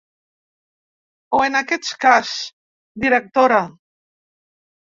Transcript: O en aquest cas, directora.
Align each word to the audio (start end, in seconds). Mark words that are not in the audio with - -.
O 1.39 1.41
en 1.49 1.59
aquest 1.59 1.91
cas, 2.05 2.33
directora. 3.07 3.63